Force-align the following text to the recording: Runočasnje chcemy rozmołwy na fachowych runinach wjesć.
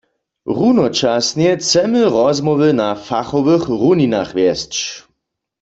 Runočasnje 0.55 1.49
chcemy 1.61 1.99
rozmołwy 2.15 2.69
na 2.81 2.89
fachowych 3.07 3.63
runinach 3.81 4.31
wjesć. 4.37 4.73